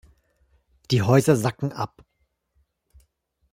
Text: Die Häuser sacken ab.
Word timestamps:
Die 0.89 1.03
Häuser 1.03 1.35
sacken 1.35 1.71
ab. 1.71 2.03